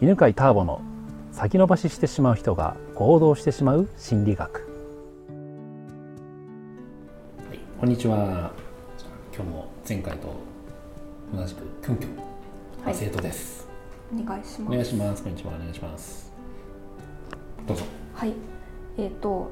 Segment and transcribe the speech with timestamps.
[0.00, 0.80] 犬飼ターボの
[1.32, 4.60] 先延ばししてしまう人が行動してしまう心理学、
[7.48, 8.52] はい、こんにちは。
[9.34, 10.28] 今日も前回と
[11.34, 12.16] 同じくキュンキュン、
[12.84, 13.68] はい、生徒です。
[14.14, 14.70] お願いします。
[14.70, 15.22] お願いします。
[15.24, 15.54] こんにちは。
[15.56, 16.32] お願いします。
[17.66, 17.82] どうぞ。
[18.14, 18.34] はい。
[18.98, 19.50] えっ、ー、と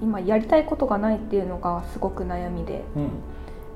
[0.00, 3.10] 今やりたいことがないっていうのがすごく悩みで、うん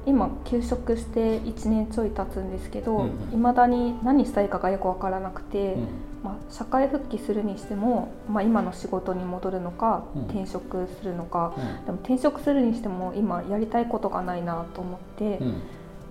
[0.06, 5.88] 今休職して1年ちょい経つんですけどいま、うん、だに何したいかがよく分からなくて、うん、
[6.24, 11.54] まあ、社会復帰するにしても、まあ、今の仕事に戻るのか、うん、転職するのか、
[11.86, 15.38] でも転職するにしても今やりたいことがないなと思って、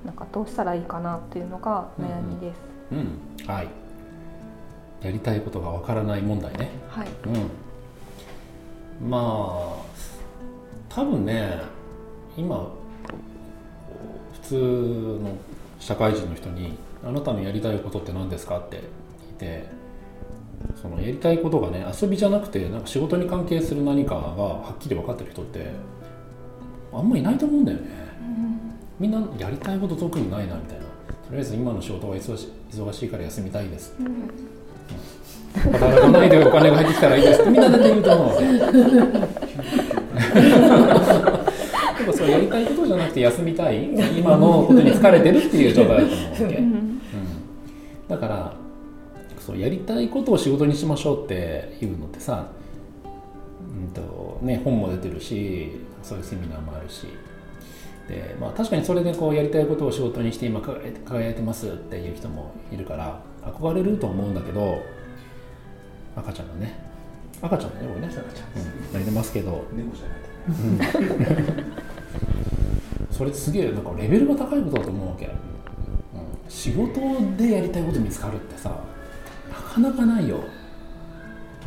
[0.05, 2.59] なんかどうしたらいいかなっていうのが悩みです。
[2.92, 3.20] うん。
[3.45, 3.67] はい。
[5.02, 6.70] やりたいことがわからない問題ね。
[6.89, 7.08] はい、
[9.02, 9.81] うん、まあ
[10.89, 11.59] 多分ね
[12.38, 12.70] 今
[14.52, 15.38] 通の
[15.80, 16.73] 社会人の人に
[17.08, 18.84] 「あなたのやりたいことって何ですか?」って聞い
[19.40, 19.66] て
[20.82, 25.72] そのやりたいことがね遊びじゃなくてなんか仕事に関係する何かがはっきり分かってる人って
[26.94, 27.84] あんまいないと思うんだよね、
[29.00, 30.81] うん、みんなやりたいこと特にないなみたいな。
[31.31, 38.38] とりあえず今の仕事が忙し忙しいから休みたいです、うん、働かないでお金が入ってきたらいいですってみんな大体言うと思
[41.38, 41.41] う
[42.22, 43.89] そうやりたいことじゃなくて休みたい。
[44.17, 47.02] 今のことに疲れてるっていう状態だと思うわけ、うん、
[48.08, 48.53] だから
[49.39, 52.47] そうやりたいことを仕事にしましょうっていうのってさ、
[53.05, 55.72] うんとね、本も出てるし
[56.03, 57.08] そういうセミナーもあるし。
[58.08, 64.83] で、まあ、確かにそれでこうやりたいことを仕事にして今輝いてますっていう人もいるから憧れると思うんだけど
[66.16, 66.73] 赤ちゃんがね。
[67.41, 67.78] 赤ちゃんね。
[67.89, 69.66] 俺ね赤ちゃん、うん、泣いてますけど。
[69.73, 71.81] 猫じゃない
[73.22, 75.31] それすげえなんかレベルが高いことだと思うわけ、うん、
[76.50, 77.00] 仕事
[77.38, 78.72] でやりたいこと見つかるってさ
[79.47, 80.39] なかなかないよ、う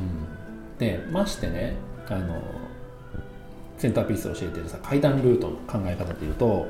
[0.02, 1.76] ん、でましてね
[2.08, 2.42] あの
[3.78, 6.66] センターピースを教えてるさ階段ルートの考え方でいうと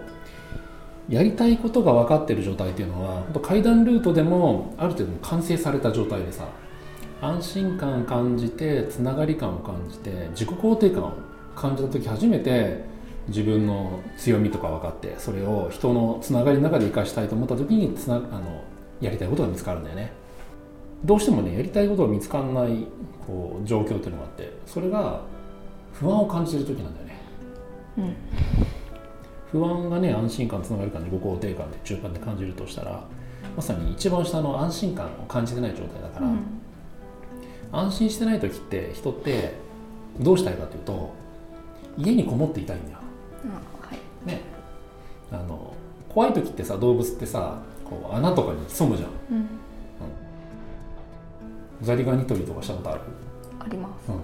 [1.09, 6.47] やりたいことが分かってる状態っていうのは本当階段ルートでもある程度完成された状態でさ
[7.22, 11.12] 安心感感じてつながり感を感じて自己肯定感を
[11.56, 12.92] 感じた時初めて
[13.28, 18.62] 自分の強みとか分かってそれを人のつながりの中で生かしたいと思った時につなあの
[19.00, 20.12] やりたいことが見つかるんだよね。
[21.04, 22.86] どうしてもねやりたいことが見つかんない
[23.26, 25.20] こう状況っていうのがあってそれが
[25.92, 27.18] 不安を感じてる時なんだよね、
[27.98, 28.16] うん、
[29.52, 33.04] 不安がね安心感つながり感自己肯定感で中間で感じるとしたら
[33.54, 36.38] まさに一番下の安心感を感じてない状態だから、うん、
[37.70, 39.54] 安心してない時って人って
[40.20, 41.14] どうしたいかというと
[41.98, 42.98] 家にこもっていたいんだよ、
[43.49, 44.41] はい、ね。
[45.32, 45.75] あの
[46.09, 49.47] 怖い時ってさ動物ってさこう穴とかに潜むじゃん、うん、うん、
[51.83, 53.00] ザリガニ取りとかしたことある？
[53.59, 54.21] あります、うん、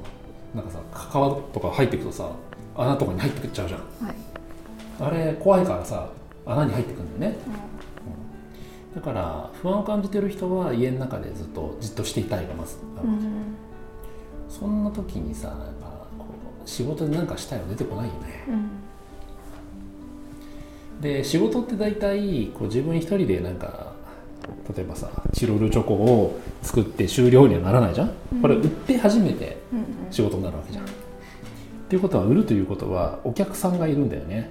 [0.54, 2.30] なんかさ川とか入っていくとさ
[2.76, 4.14] 穴とかに入ってくっちゃうじゃん、はい、
[5.00, 6.08] あれ怖いからさ
[6.46, 7.38] 穴に入ってくんだよね、
[8.94, 12.76] うん、だから不安を感じてる人は家の中でずっとじっとしていたいがまず。
[13.02, 13.56] うん、
[14.48, 16.06] そんな時にさやっぱ
[16.64, 18.70] 仕事で何かしたいは出てこないよね、うん、
[21.00, 23.92] で仕事って大体こう自分一人でなんか
[24.76, 29.56] 例えばさチロルチョコを作って終了にはならないじゃん、うん、これ売って初めて
[30.10, 30.96] 仕事になるわけじゃん、うんうん、っ
[31.88, 34.50] ていうことは売るということはお客さんがいるんだよね、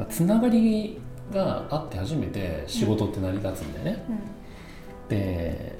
[0.00, 0.98] うん、つながり
[1.32, 4.04] があって初めて仕事って成り立つんだよね、
[5.08, 5.76] で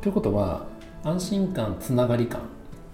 [0.00, 0.66] ということは
[1.04, 2.42] 安心感つながり感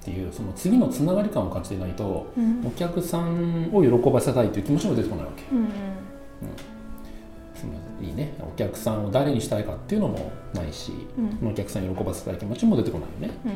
[0.06, 5.66] っていうその次のつながり感を感じていないと、うん、お客さんを喜ばせたいという気持ちも出てこないわけ、うんうん、う
[8.04, 8.32] ん、いいね。
[8.40, 10.92] お客さんを誰にしたいかっていうのもないし、
[11.42, 13.48] うん、お客さんに喜ばせたい気持ちも出てこないよね、う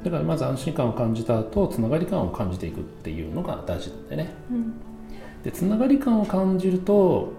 [0.00, 4.34] ん、だからまず安心感を感じた後つながり感を感じていくっていうのが大事なんだよね、
[5.44, 7.34] でつながり感を感じると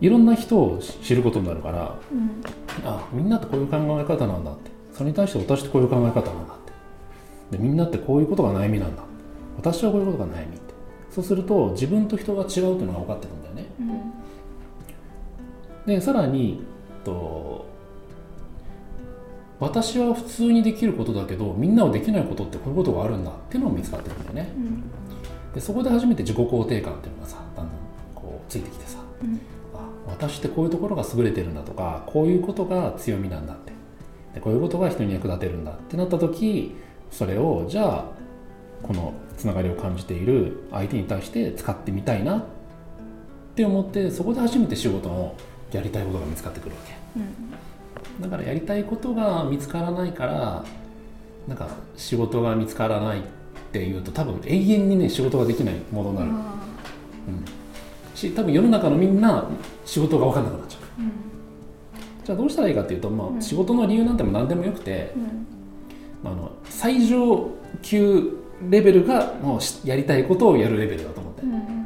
[0.00, 1.98] いろんな人を知ることになるから、
[2.86, 4.72] あみんなってこういう考え方なんだって。
[4.94, 6.53] それに対して私ってこういう考え方なんだ
[7.56, 9.02] でみんなってこういうことが悩みなんだ。
[9.56, 10.64] 私はこういうことが悩みって。
[11.14, 13.82] そうすると自分と人が違うっていうのが分かってるんだよね、う
[15.84, 16.60] ん、でさらに
[17.04, 17.66] と
[19.60, 24.82] 私は普通にできることだけどみんなはできないことってこういうことがあるんだっていうのが見つかってるんだよね、うん、
[25.54, 27.76] でそこで初めて自己肯定感っていうのがさだんだん
[28.12, 29.40] こうついてきてさ、うん、
[29.72, 33.72] あ私ってこういうところが優れてるんだとかこういうことが強みなんだって。
[34.34, 36.74] でこういうことが人に役立てるんだってなった時
[37.14, 38.04] それをじゃあ
[38.82, 42.44] このつながりを感じている相手に対して使ってみたいなっ
[43.54, 45.36] て思ってそこで初めて仕事の
[45.70, 50.64] やりたいことが見つかってくるわけ、うん、だからやりたいことが見つからないから
[51.46, 53.22] なんか仕事が見つからないっ
[53.72, 56.36] ていうと多分永遠にね仕事ができないものになる、うん、
[58.16, 59.48] し多分世の中のみんな
[59.84, 61.12] 仕事が分かんなくなっちゃう、うん、
[62.24, 65.28] じゃあどうしたらいいかっていうと、まあ、うん、仕事の理由なんても何でもよくて、まあ、
[66.24, 67.50] あの最上
[67.82, 68.38] 級
[68.68, 71.84] レベルがもうやりたいことをやるレベルだと思って、うん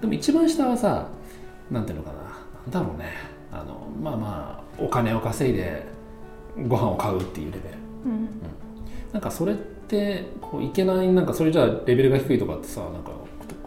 [0.00, 1.08] でも一番下はさ
[1.70, 2.18] なんていうのかな。
[2.18, 3.12] なんだろうね。
[3.50, 5.84] あのまあまあお金を稼いで
[6.68, 7.76] ご飯を買うっていうレベル、
[8.06, 8.28] うん。
[9.12, 13.10] なんかそれってこういけないなんかそれじゃあレベルが低いとかってさなんか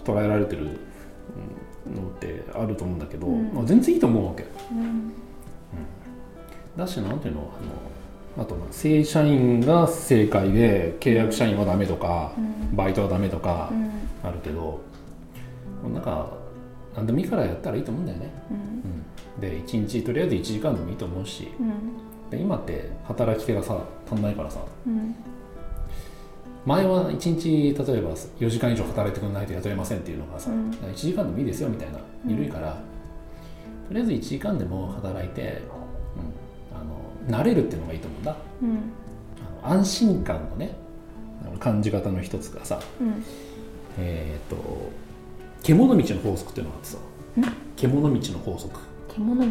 [0.03, 0.75] 捉えられてるのっ
[2.19, 4.79] てあると思うんだけど、うん、まあ、全然いいと思うわけ、うん。
[4.79, 5.13] うん、
[6.77, 7.49] だしなんていうのあの
[8.37, 12.33] あと正社員が正解で契約社員はダメとか、
[12.73, 13.71] バイトはダメとか
[14.23, 14.81] あるけど、
[15.93, 16.31] なんか
[16.95, 18.29] 何でもいいからやったらいいと思うんだよね、
[19.39, 21.47] で1日とりあえず1時間でもいいと思うし、
[22.29, 23.79] で今って働き手がさ
[24.11, 24.59] 足んないからさ、
[26.65, 32.81] 前は1日例えば4時間以上働いてくれないと雇えませんっていうのがさ、うん、1時間でもいいですよみたいな緩いから、
[33.87, 38.14] とりあえず1時間でも働いて、うん、あの慣れるっていうのがいいと思う。
[38.14, 38.91] んだ、うん、
[39.63, 40.75] あの安心感のね
[41.59, 42.81] 感じ方の一つがさ、
[43.97, 44.91] えっ、ー、と
[45.63, 46.97] 獣道の法則っていうのがあってさ
[47.77, 48.79] 獣道の法則。
[49.07, 49.49] 獣道の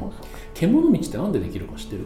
[0.00, 2.04] 法則、獣道ってなんでできるか知ってる？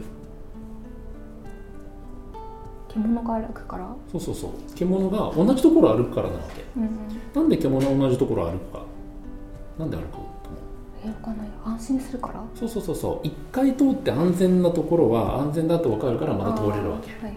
[2.89, 3.97] 獣が歩くから？
[4.13, 4.51] そうそうそう。
[4.77, 6.91] 獣が同じところ歩くからなわけ、うん、
[7.35, 8.83] なんで獣は同じところ歩くか。
[9.79, 10.07] なんで歩く？
[11.09, 12.43] ない安心するから？
[12.55, 13.27] そうそうそうそう。
[13.27, 17.37] 一回通って安全なところは安全だと分かるからまた通れるわけ、はいはい、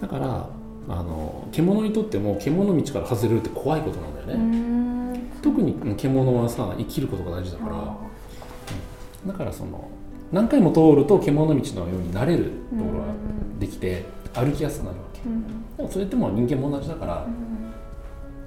[0.00, 0.48] だから
[0.88, 5.20] あの獣にとっても獣道から外れるって怖いことなんだよね。
[5.42, 7.96] 特に獣はさ生きることが大事だから。
[9.26, 9.88] だからその
[10.30, 13.06] 何回も通ると獣道のようになれるところが
[13.58, 14.04] できて
[14.34, 17.26] 歩きやすくなるわけ、うん、でもそれっても人間も同じだから、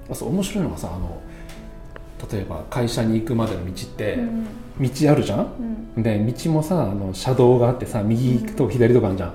[0.08, 1.20] うん、そう面白いのがさあの
[2.30, 4.18] 例えば会社に行くまでの道って、
[4.80, 5.46] 道あるじゃん、
[5.96, 9.28] うん、で道もさあの車道があってさ右と左とかあるじゃん、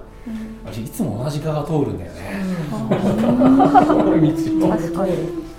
[0.65, 2.45] あれいつも同じ側が通るんだよね、
[4.59, 4.77] 道を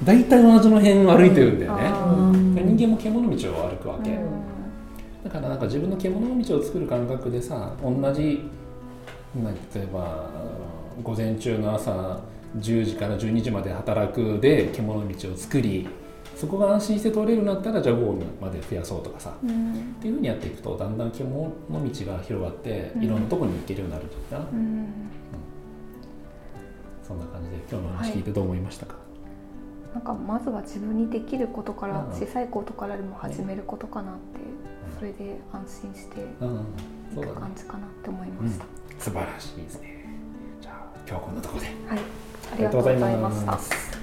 [0.05, 4.19] 大体同じの辺歩いてるんだよね、人間も獣道を歩くわけ、
[5.25, 8.49] だからなんか自分の獣道を作る感覚でさ同じ
[9.75, 10.31] 例えば
[11.03, 12.21] 午前中の朝
[12.59, 15.87] 10時から12時まで働くで獣道を作り
[16.37, 21.51] そこが安心して通れるようになったらじゃあ午後まで増やそうとかさ、うん、っていうふうにやっていくとだんだん獣の
[21.91, 24.59] 道が広がっていろんなとこに行けるようになるとかな、うん。
[24.59, 24.87] うん、
[27.03, 29.01] そんな感じで今日の話聞いてどう思いましたか、は
[29.93, 34.21] い、なんかまずは自分にできることから小さいことからでも始めることかなって、
[34.99, 36.25] それで安心してい
[37.25, 38.67] く感じかなって思いました、
[38.99, 39.97] 素晴らしいですね。
[40.63, 40.75] 今
[41.07, 41.99] 日はこんなところで、はい、
[42.53, 43.96] ありがとうございました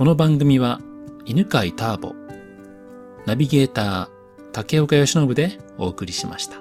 [0.00, 0.80] この番組は
[1.26, 2.14] 犬飼ターボ
[3.26, 6.59] ナビゲーター竹岡由伸でお送りしました。